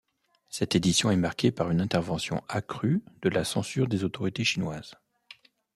Cette 0.49 0.73
édition 0.73 1.11
est 1.11 1.15
marquée 1.15 1.51
par 1.51 1.69
une 1.69 1.79
intervention 1.79 2.43
accrue 2.49 3.03
de 3.21 3.29
la 3.29 3.43
censure 3.43 3.87
des 3.87 4.03
autorités 4.03 4.43
chinoises. 4.43 4.95